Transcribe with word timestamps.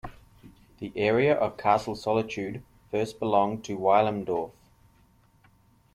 The 0.79 0.91
area 0.95 1.35
of 1.35 1.57
Castle 1.57 1.93
Solitude 1.95 2.63
first 2.89 3.19
belonged 3.19 3.63
to 3.65 3.77
Weilimdorf. 3.77 4.49